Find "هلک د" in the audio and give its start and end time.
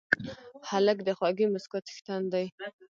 0.69-1.09